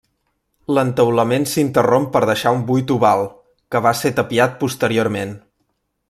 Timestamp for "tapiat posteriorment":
4.21-5.37